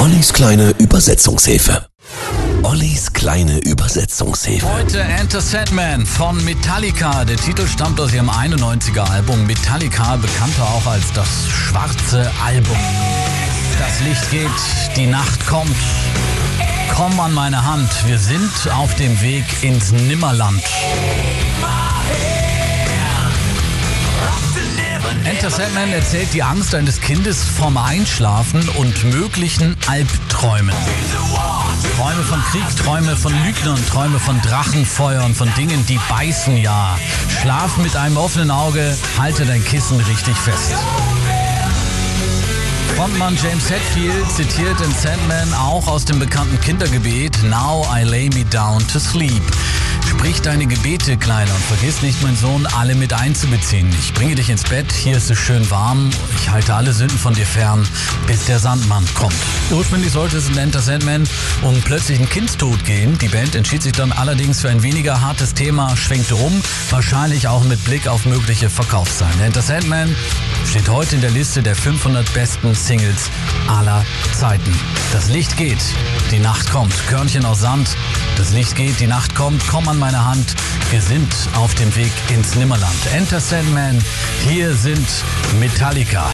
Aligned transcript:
Ollis 0.00 0.32
kleine 0.32 0.70
Übersetzungshilfe. 0.78 1.86
Ollis 2.62 3.12
kleine 3.12 3.58
Übersetzungshilfe. 3.58 4.66
Heute 4.72 5.00
Enter 5.00 5.42
Sandman 5.42 6.06
von 6.06 6.42
Metallica. 6.42 7.26
Der 7.26 7.36
Titel 7.36 7.66
stammt 7.68 8.00
aus 8.00 8.10
ihrem 8.14 8.30
91er 8.30 9.02
Album 9.10 9.46
Metallica, 9.46 10.16
bekannter 10.16 10.62
auch 10.62 10.86
als 10.86 11.12
das 11.12 11.28
schwarze 11.50 12.30
Album. 12.42 12.78
Das 13.78 14.00
Licht 14.00 14.30
geht, 14.30 14.96
die 14.96 15.06
Nacht 15.06 15.46
kommt. 15.46 15.76
Komm 16.94 17.20
an 17.20 17.34
meine 17.34 17.62
Hand, 17.62 17.90
wir 18.06 18.18
sind 18.18 18.50
auf 18.72 18.94
dem 18.94 19.20
Weg 19.20 19.44
ins 19.62 19.92
Nimmerland. 19.92 20.62
Enter 25.30 25.48
Sandman 25.48 25.92
erzählt 25.92 26.34
die 26.34 26.42
Angst 26.42 26.74
eines 26.74 27.00
Kindes 27.00 27.44
vom 27.44 27.76
Einschlafen 27.76 28.68
und 28.70 29.04
möglichen 29.04 29.76
Albträumen. 29.86 30.74
Träume 31.96 32.22
von 32.24 32.42
Krieg, 32.50 32.64
Träume 32.76 33.16
von 33.16 33.32
Lügnern, 33.44 33.78
Träume 33.86 34.18
von 34.18 34.42
Drachenfeuern, 34.42 35.32
von 35.32 35.48
Dingen, 35.54 35.86
die 35.86 36.00
beißen 36.08 36.56
ja. 36.56 36.98
Schlaf 37.40 37.76
mit 37.76 37.94
einem 37.94 38.16
offenen 38.16 38.50
Auge, 38.50 38.98
halte 39.20 39.46
dein 39.46 39.64
Kissen 39.64 40.00
richtig 40.00 40.36
fest. 40.36 40.74
Frontmann 42.96 43.38
James 43.40 43.70
Hetfield 43.70 44.28
zitiert 44.32 44.80
in 44.80 44.92
Sandman 44.92 45.54
auch 45.54 45.86
aus 45.86 46.04
dem 46.04 46.18
bekannten 46.18 46.60
Kindergebet 46.60 47.40
Now 47.44 47.86
I 47.96 48.02
lay 48.02 48.28
me 48.30 48.44
down 48.46 48.84
to 48.88 48.98
sleep. 48.98 49.44
Sprich 50.10 50.42
deine 50.42 50.66
Gebete, 50.66 51.16
Kleiner, 51.16 51.54
und 51.54 51.64
vergiss 51.64 52.02
nicht, 52.02 52.20
mein 52.20 52.36
Sohn, 52.36 52.66
alle 52.66 52.96
mit 52.96 53.12
einzubeziehen. 53.12 53.88
Ich 54.00 54.12
bringe 54.12 54.34
dich 54.34 54.50
ins 54.50 54.64
Bett, 54.64 54.90
hier 54.90 55.16
ist 55.16 55.30
es 55.30 55.38
schön 55.38 55.70
warm, 55.70 56.10
ich 56.36 56.50
halte 56.50 56.74
alle 56.74 56.92
Sünden 56.92 57.16
von 57.16 57.32
dir 57.32 57.46
fern, 57.46 57.86
bis 58.26 58.44
der 58.44 58.58
Sandmann 58.58 59.04
kommt. 59.14 59.36
Ursprünglich 59.70 60.10
sollte 60.12 60.38
es 60.38 60.48
in 60.48 60.58
Enter 60.58 60.80
Sandman 60.80 61.28
um 61.62 61.80
plötzlichen 61.82 62.28
Kindstod 62.28 62.84
gehen. 62.84 63.16
Die 63.18 63.28
Band 63.28 63.54
entschied 63.54 63.82
sich 63.82 63.92
dann 63.92 64.10
allerdings 64.10 64.60
für 64.60 64.68
ein 64.68 64.82
weniger 64.82 65.20
hartes 65.20 65.54
Thema, 65.54 65.96
schwenkte 65.96 66.34
um, 66.34 66.60
wahrscheinlich 66.90 67.46
auch 67.46 67.62
mit 67.62 67.82
Blick 67.84 68.08
auf 68.08 68.26
mögliche 68.26 68.68
Verkaufszahlen. 68.68 69.40
Enter 69.40 69.62
Sandman 69.62 70.14
steht 70.68 70.88
heute 70.88 71.14
in 71.14 71.20
der 71.20 71.30
Liste 71.30 71.62
der 71.62 71.76
500 71.76 72.34
besten 72.34 72.74
Singles 72.74 73.30
aller 73.68 74.04
Zeiten. 74.36 74.74
Das 75.12 75.28
Licht 75.28 75.56
geht, 75.56 75.82
die 76.32 76.40
Nacht 76.40 76.70
kommt. 76.70 76.92
Körnchen 77.08 77.44
aus 77.44 77.60
Sand, 77.60 77.96
das 78.36 78.52
Licht 78.52 78.74
geht, 78.74 78.98
die 79.00 79.06
Nacht 79.06 79.34
kommt. 79.34 79.62
Komm 79.68 79.88
an 79.88 79.99
meine 80.00 80.24
Hand, 80.24 80.54
wir 80.90 81.02
sind 81.02 81.32
auf 81.54 81.74
dem 81.74 81.94
Weg 81.94 82.10
ins 82.30 82.56
Nimmerland. 82.56 82.96
Enter 83.14 83.38
Sandman, 83.38 84.02
hier 84.48 84.74
sind 84.74 85.06
Metallica. 85.60 86.26